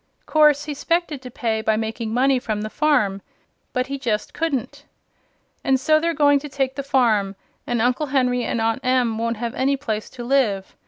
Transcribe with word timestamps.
Course 0.25 0.65
he 0.65 0.73
'spected 0.73 1.21
to 1.21 1.29
pay 1.29 1.61
by 1.61 1.77
making 1.77 2.11
money 2.11 2.39
from 2.39 2.61
the 2.63 2.71
farm; 2.71 3.21
but 3.71 3.85
he 3.85 3.99
just 3.99 4.33
couldn't. 4.33 4.83
An' 5.63 5.77
so 5.77 5.99
they're 5.99 6.15
going 6.15 6.39
to 6.39 6.49
take 6.49 6.73
the 6.73 6.81
farm, 6.81 7.35
and 7.67 7.79
Uncle 7.83 8.07
Henry 8.07 8.43
and 8.43 8.59
Aunt 8.59 8.83
Em 8.83 9.19
won't 9.19 9.37
have 9.37 9.53
any 9.53 9.77
place 9.77 10.09
to 10.09 10.23
live. 10.23 10.75